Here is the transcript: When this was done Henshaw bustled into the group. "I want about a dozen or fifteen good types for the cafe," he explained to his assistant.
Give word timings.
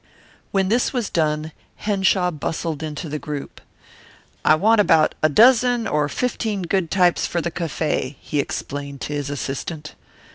When 0.49 0.69
this 0.69 0.93
was 0.93 1.11
done 1.11 1.51
Henshaw 1.75 2.31
bustled 2.31 2.81
into 2.81 3.07
the 3.07 3.19
group. 3.19 3.61
"I 4.43 4.55
want 4.55 4.81
about 4.81 5.13
a 5.21 5.29
dozen 5.29 5.85
or 5.87 6.09
fifteen 6.09 6.63
good 6.63 6.89
types 6.89 7.27
for 7.27 7.39
the 7.39 7.51
cafe," 7.51 8.17
he 8.19 8.39
explained 8.39 8.99
to 9.01 9.13
his 9.13 9.29
assistant. 9.29 9.93